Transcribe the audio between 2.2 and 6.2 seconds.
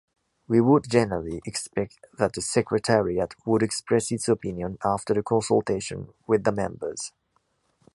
the secretariat would express its opinion after the consultation